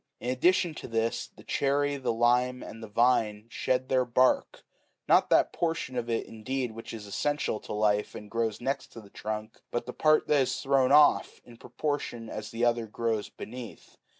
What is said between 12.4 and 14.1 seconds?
the other grows beneath.